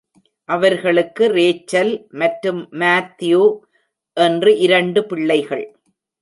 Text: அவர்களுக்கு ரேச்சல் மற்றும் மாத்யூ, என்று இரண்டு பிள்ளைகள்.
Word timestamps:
அவர்களுக்கு 0.49 1.23
ரேச்சல் 1.29 1.91
மற்றும் 2.11 2.61
மாத்யூ, 2.71 3.41
என்று 4.17 4.53
இரண்டு 4.57 5.03
பிள்ளைகள். 5.05 5.65